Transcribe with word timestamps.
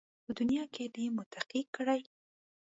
په 0.23 0.31
دنیا 0.39 0.63
کې 0.73 0.85
دې 0.95 1.05
متقي 1.17 1.61
کړي 1.75 2.01